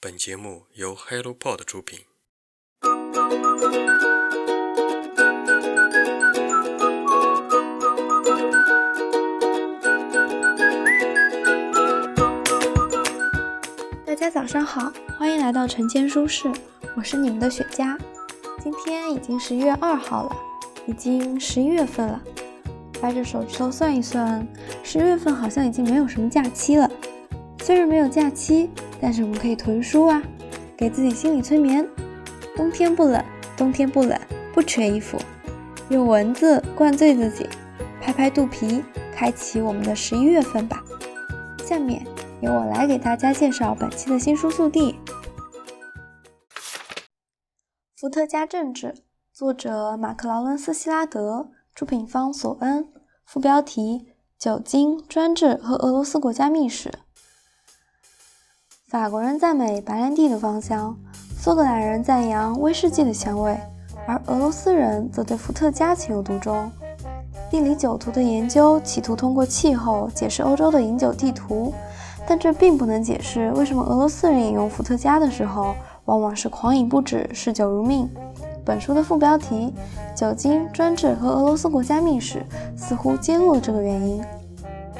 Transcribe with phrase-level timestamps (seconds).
[0.00, 1.98] 本节目由 HelloPod 出品。
[14.06, 16.48] 大家早上好，欢迎来到晨间书室，
[16.96, 17.98] 我是你们的雪茄。
[18.62, 20.36] 今天已经十一月二号了，
[20.86, 22.22] 已经十一月份了。
[23.02, 24.46] 掰着手指头算一算，
[24.84, 26.88] 十月份好像已经没有什么假期了。
[27.68, 30.22] 虽然没有假期，但是我们可以囤书啊，
[30.74, 31.86] 给自己心理催眠。
[32.56, 33.22] 冬天不冷，
[33.58, 34.18] 冬天不冷，
[34.54, 35.18] 不缺衣服。
[35.90, 37.46] 用文字灌醉自己，
[38.00, 40.82] 拍拍肚皮，开启我们的十一月份吧。
[41.62, 42.02] 下面
[42.40, 44.96] 由我来给大家介绍本期的新书速递。
[47.94, 48.94] 伏特加政治，
[49.30, 51.50] 作者马克劳伦斯希拉德。
[51.74, 52.88] 出品方索恩，
[53.26, 54.06] 副标题：
[54.38, 56.90] 酒精、专制和俄罗斯国家秘史。
[58.90, 60.96] 法国人赞美白兰地的芳香，
[61.38, 63.54] 苏格兰人赞扬威士忌的香味，
[64.06, 66.70] 而俄罗斯人则对伏特加情有独钟。
[67.50, 71.70] 地理酒图的研究企图通过气候解释欧洲的饮酒地图，
[72.26, 75.74] 但这并不能解释为什么俄罗斯人饮用伏特加的时候
[76.06, 78.08] 往往是狂饮不止、嗜酒如命。
[78.64, 79.74] 本书的副标题
[80.18, 82.38] 《酒精专制和俄罗斯国家秘史》
[82.74, 84.24] 似乎揭露了这个原因。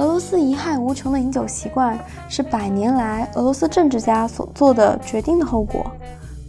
[0.00, 5.92] 俄罗斯贻害无穷的饮酒习惯是百年来俄罗斯政治家所做的决定的后果。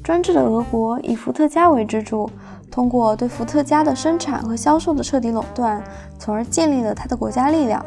[0.02, 2.30] 专制的俄国以伏特加为支柱，
[2.72, 5.84] 通过对伏特加的生产和销售的彻底垄断，
[6.18, 7.86] 从而建立了他的国家力量。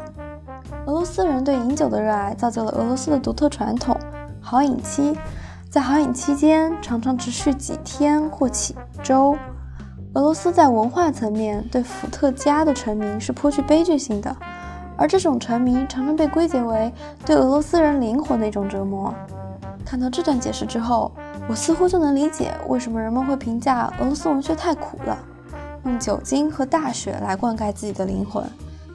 [0.85, 3.97] 俄罗斯人对饮酒的热爱造就了俄罗斯的独特传统——
[4.39, 5.17] 豪饮期。
[5.67, 9.35] 在豪饮期间，常常持续几天或几周。
[10.13, 14.33] 俄罗斯在文化层面对伏特加的沉迷是颇具悲剧性的，
[14.97, 16.91] 而这种沉迷常常被归结为
[17.25, 19.13] 对俄罗斯人灵魂的一种折磨。
[19.85, 21.11] 看到这段解释之后，
[21.47, 25.17] 我似乎就能理解为什么人们会评价俄罗斯文学太苦了，
[25.83, 28.43] 用酒精和大雪来灌溉自己的灵魂，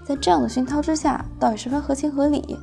[0.05, 2.59] 在这样的熏陶之下，倒也十分合情合理。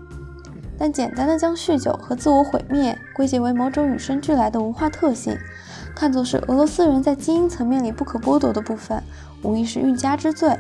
[0.78, 5.36] 但简单的将酗酒和自我毁灭归结为某种与生俱来的文化特性，
[5.96, 9.02] 看作是俄罗斯人在基因层面里不可剥夺的部分，
[9.42, 10.56] 无疑是欲加之罪。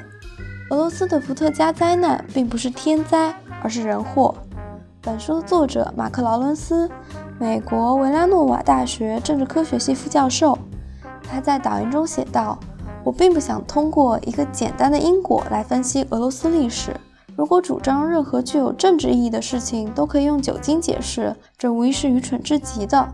[0.69, 3.33] 俄罗斯的伏特加灾难并不是天灾，
[3.63, 4.35] 而是人祸。
[5.01, 6.89] 本书的作者马克劳伦斯，
[7.39, 10.57] 美国维拉诺瓦大学政治科学系副教授，
[11.23, 12.59] 他在导言中写道
[13.06, 16.94] ：“我并不想通过一个简单的因果来分析俄罗斯历史。”
[17.38, 23.07] 如果主张任何具有政治意义的事情都可以用酒精解释，这无疑是愚蠢至极的。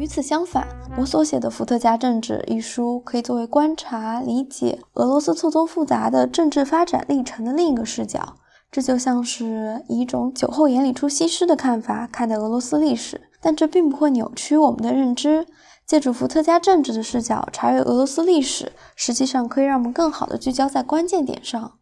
[0.00, 0.66] 与此相反，
[0.96, 8.36] 我所写的《伏特加政治》一书可以作为观察、理解俄罗斯错综复杂的政治发展历程的另一个视角。
[8.70, 15.46] 这就像是以一种酒后眼里出西施的看法看待俄罗斯历史，但这并不会扭曲我们的认知。
[15.86, 21.72] 借助伏特加政治的视角查阅俄罗斯历史，实际上可以让我们更好地聚焦在关键点上。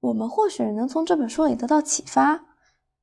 [0.00, 2.49] 我们或许能从这本书里得到启发。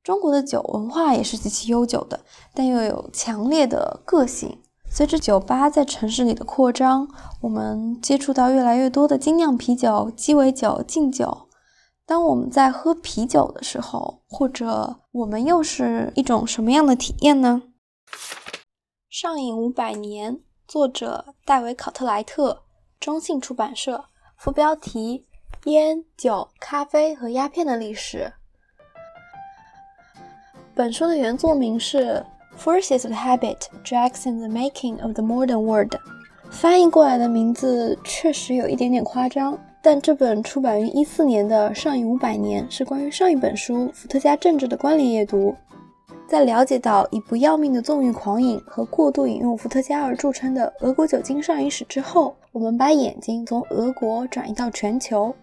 [0.08, 2.22] 中国的酒文化也是极其悠久的，
[2.54, 4.58] 但又有强烈的个性。
[4.90, 7.06] 随着酒吧在城市里的扩张，
[7.42, 11.50] 我们接触到越来越多的精酿啤酒、鸡尾酒、劲酒。
[12.06, 17.64] 当我们在喝啤酒的时候，或者我们又是一种什么样的体验呢？
[19.10, 22.62] 上瘾五百年，作者戴维·考特莱特，
[22.98, 24.06] 中信出版社，
[24.38, 25.26] 副标题。
[25.66, 28.32] 烟、酒、咖啡和鸦片的历史。
[30.78, 32.24] 本书的原作名是
[32.64, 35.96] 《Forces of Habit: Drags in the Making of the Modern World》，
[36.52, 39.58] 翻译过来的名字确实有一点点夸张。
[39.82, 45.56] 但这本出版于一四年的《上瘾五百年》是关于上一本书《伏特加政治》的关联阅读。
[46.28, 55.34] 在了解到以不要命的纵欲狂饮和过度饮用伏特加而著称的俄国酒精上瘾史之后，我们把眼睛从俄国转移到全球。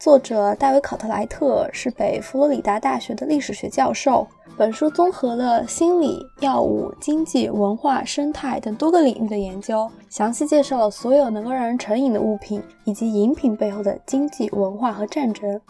[0.00, 4.26] 作者戴维·考特莱特是北佛罗里达大学的历史学教授。
[4.56, 15.60] 本书综合了心理、药物、经济、文化、生态等多个领域的研究，详细介绍了所有能够让人成瘾的物品以及饮品背后的经济、文化和战争。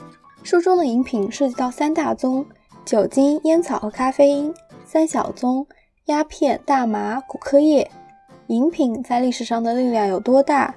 [0.44, 2.46] 书中的饮品涉及到三大宗：
[2.84, 4.52] 酒精、烟草和咖啡因；
[4.84, 5.66] 三小宗：
[6.04, 7.90] 鸦片、大麻、古柯叶。
[8.46, 10.72] 饮品在历史上的力量有多大？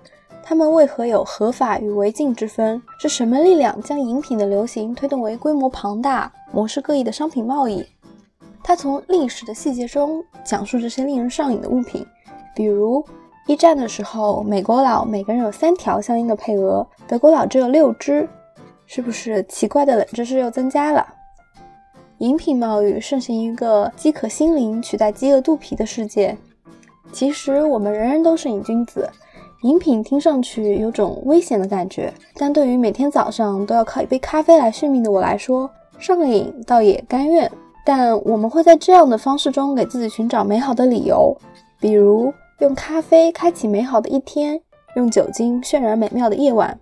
[0.46, 2.82] 他们为何有合法与违禁之分？
[3.00, 7.86] 是什么力量将饮品的流行推动为规模庞大、模式各异的商品贸易？
[8.62, 12.06] 他从历史的细节中讲述这些令人上瘾的物品，
[12.54, 13.04] 比如
[13.48, 18.28] 一战的时候，美国佬每个人有三条相应的配额，德国佬只有六支，
[18.86, 21.08] 是不是奇怪的冷知识又增加了？
[22.20, 26.38] 饮品贸易盛行一个饥渴心灵取代饥饿肚皮的世界。
[27.12, 29.10] 其实我们人人都是瘾君子，
[29.64, 37.50] 饮品听上去有种危险的感觉，但对于每天早上都要靠一杯咖啡来续命的我来说，上瘾倒也甘愿。
[37.86, 41.36] 但我们会在这样的方式中给自己寻找美好的理由，
[41.80, 44.60] 比如用咖啡开启美好的一天，
[44.98, 46.78] 用酒精渲染美妙的夜晚。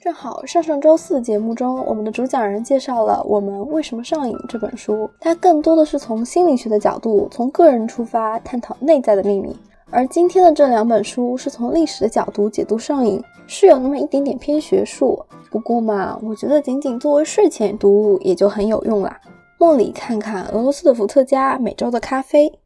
[0.00, 9.56] 正好上上周四的节目中，我们的主讲人介绍了《我们为什么上瘾》这本书，它更多的是从心理学的角度，从个人出发探讨内在的秘密。
[9.94, 15.24] 而今天的这两本书是从历史的角度解读上瘾，是有那么一点点偏学术。
[15.52, 19.20] 不过嘛，我觉得仅仅作为睡前读物也就很有用啦。
[19.56, 22.58] 梦里看看俄罗斯的伏特加，美洲的咖啡，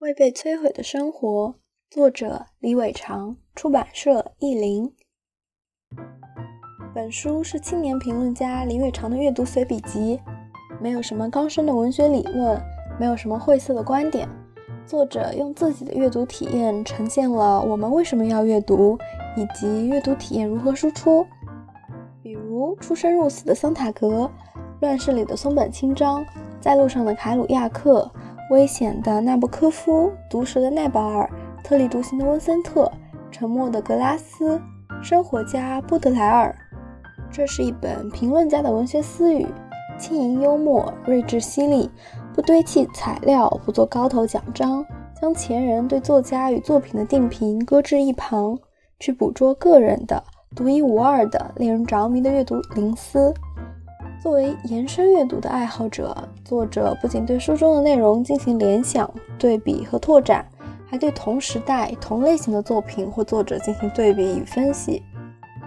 [0.00, 1.54] 未被摧毁的生活。
[1.88, 4.92] 作者李伟长，出版社译林。
[6.92, 10.20] 本书是青年评论家林伟长的阅读随笔集，
[10.80, 12.60] 没有什么高深的文学理论，
[12.98, 14.28] 没有什么晦涩的观点。
[14.86, 18.98] 作者用自己的阅读体验呈现了我们为什么要阅读，
[19.36, 21.24] 以及阅读体验如何输出。
[22.22, 24.30] 比如出生入死的桑塔格，
[24.80, 26.24] 乱世里的松本清张，
[26.60, 28.10] 在路上的凯鲁亚克，
[28.50, 31.30] 危险的纳博科夫，毒舌的奈保尔，
[31.62, 32.90] 特立独行的温森特，
[33.30, 34.60] 沉默的格拉斯，
[35.02, 36.54] 生活家波德莱尔。
[37.30, 39.46] 这是一本评论家的文学私语，
[39.96, 41.88] 轻盈幽默，睿智犀利，
[42.34, 44.84] 不堆砌材料，不做高头奖章，
[45.20, 48.58] 将前人对作家与作品的定评搁置一旁，
[48.98, 50.22] 去捕捉个人的
[50.54, 53.34] 独一无二的、令人着迷的阅读灵思。
[54.22, 60.46] 作为延伸阅读的爱好者，作者不仅对书中的内容进行联想、对比和拓展，
[60.86, 65.02] 还对同时代、同类型的作品或作者进行对比与分析。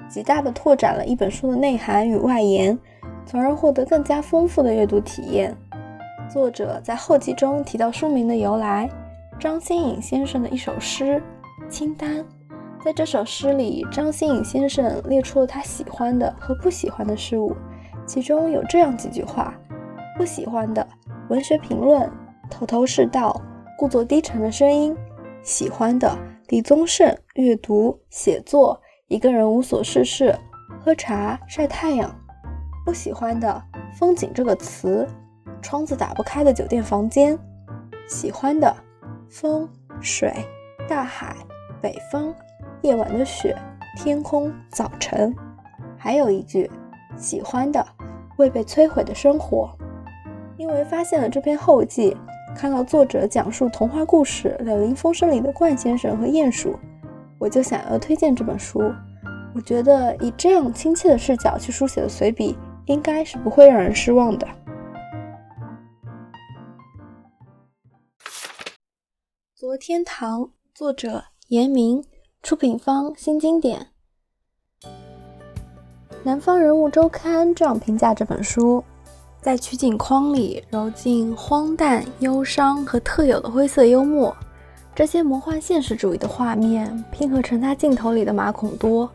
[0.08, 2.78] 极大地拓展了一本书的内涵与外延，
[3.26, 5.56] 从而获得更加丰富的阅读体验。
[6.30, 8.90] 作者在后记中提到书名的由来，
[9.40, 11.22] 张新颖先生的一首诗
[11.70, 12.20] 《清单》。
[12.84, 17.56] 在这首诗里，张新颖先生列出了他喜欢的和不喜欢的事物，
[18.06, 19.54] 其中有这样几句话：
[20.18, 20.86] 不喜欢的
[21.30, 22.12] 文学评论，
[22.50, 23.40] 头头是道，
[23.78, 24.94] 故作低沉的声音；
[25.44, 26.18] 喜欢的
[26.48, 28.82] 李宗盛，阅读写作。
[29.08, 30.36] 一个人无所事事，
[30.84, 32.14] 喝茶晒太阳。
[32.86, 35.08] 不喜欢的风景这个词，
[35.64, 37.40] 窗子打不开的酒店房间。
[38.08, 38.76] 喜欢的
[39.30, 39.68] 风
[40.02, 40.32] 水
[40.88, 41.36] 大海
[41.82, 42.36] 北风
[42.82, 43.58] 夜晚的雪
[43.98, 45.34] 天空早晨。
[45.98, 46.70] 还有一句，
[47.18, 47.84] 喜欢的
[48.38, 49.72] 未被摧毁的生活。
[50.58, 52.16] 因为发现了这篇后记，
[52.56, 56.78] 看到作者讲述童话故事《柳林风声》里的冠先生和鼹鼠。
[57.40, 58.94] 我就想要推荐这本书。
[59.56, 64.48] 我觉得以这样亲切的视角去书写的随笔，应该是不会让人失望的。
[69.86, 72.02] 天堂，作者严明，
[72.42, 73.88] 出品方新经典。
[76.24, 78.82] 南方人物周刊这样评价这本书：
[79.42, 84.34] 在取景框里揉进荒诞、忧伤和特有的灰色幽默。
[84.96, 89.12] 这些魔幻现实主义的画面拼合成他镜头里的马孔多。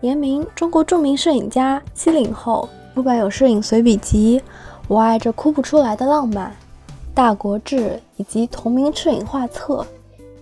[0.00, 4.40] 严明，中国著名摄影家，七零后，出版有摄影随笔集
[4.88, 6.50] 《我爱这哭不出来的浪漫》
[7.14, 7.76] 《大国志》
[8.16, 9.86] 以及同名摄影画册。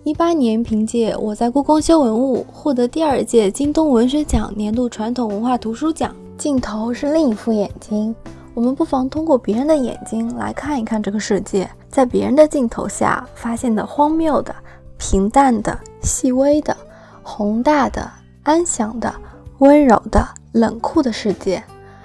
[0.04, 6.16] 一八年凭借《我在故宫修文物》获得第二届京东文学奖年度传统文化图书奖。
[6.38, 8.12] 镜头是另一副眼睛，
[8.52, 11.70] 我们不妨通过别人的眼睛来看一看这个世界。
[11.88, 14.52] 在别人的镜头下发现的荒谬的、
[14.98, 16.76] 平淡的、细微的、
[17.22, 18.10] 宏大的、
[18.42, 19.14] 安详的、
[19.58, 21.62] 温柔的、冷酷的世界。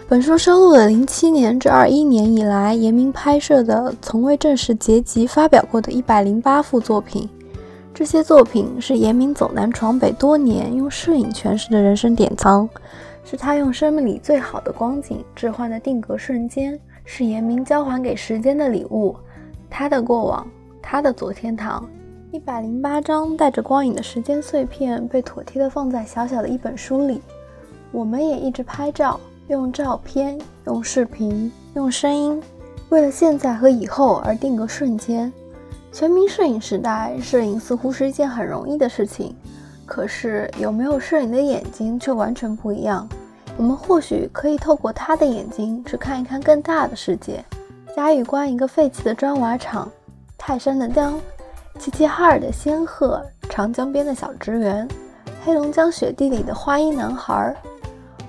[0.09, 7.27] 本书收录了零七年至二一年以来严明拍摄的从未正式结集发表过的一百零八幅作品。
[7.93, 12.69] 这些作品是严明走南闯北多年用摄影诠释的人生典藏，
[13.25, 19.13] 是他用生命里最好的光景置换的定格瞬间，是严明交还给时间的礼物。
[19.69, 20.47] 他的过往，
[20.81, 21.85] 他的昨天堂，
[22.31, 27.21] 一百零八张带着光影的时间碎片被妥帖地放在小小的一本书里。
[27.91, 32.41] 我们也一直拍照，用照片，用视频，用声音，
[32.89, 35.31] 为了现在和以后而定格瞬间。
[35.91, 39.33] 全民摄影时代，摄影似乎是一件很容易的事情，
[39.85, 43.07] 可是有没有摄影的眼睛却完全不一样。
[43.55, 47.43] 我们或许可以透过他的眼睛去看一看更大的世界。
[47.95, 49.89] 嘉峪关一个废弃的砖瓦厂，
[50.37, 51.19] 泰山的江，
[51.79, 54.87] 齐齐哈尔的仙鹤，长江边的小职员，
[55.43, 57.55] 黑龙江雪地里的花衣男孩。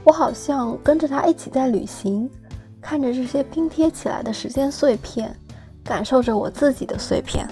[0.09, 2.31] 我好像跟着他一起在旅行，
[2.81, 5.37] 看着这些拼贴起来的时间碎片，
[5.85, 7.47] 感受着我自己的碎片。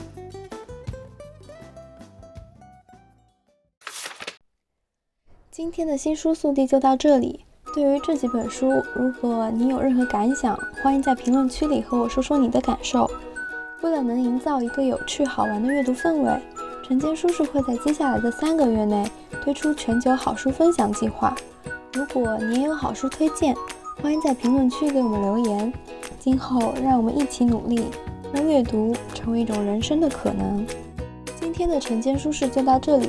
[5.51, 7.45] 今天的新书速递就到这里。
[7.75, 13.11] 对于这几本书，如果你有任何感想，欢迎在评论区里和我说说你的感受。
[13.83, 16.41] 为了能营造一个有趣好玩的阅读氛围，
[16.83, 19.07] 晨间叔叔会在接下来的三个月内
[19.43, 21.37] 推出全球好书分享计划。
[21.97, 23.57] 如果你也有好书推荐，
[24.03, 25.73] 欢迎在评论区给我们留言。
[26.19, 27.87] 今后让我们一起努力，
[28.35, 30.67] 让阅读成为一种人生的可能。
[31.41, 33.09] 今天的晨间书事就到这里，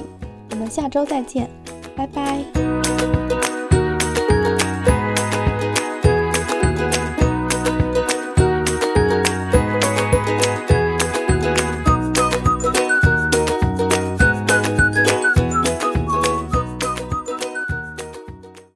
[0.52, 1.50] 我们下周再见，
[1.98, 2.87] 拜拜。